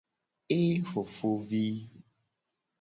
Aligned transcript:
Ee 0.55 0.71
fofovi. 0.89 1.63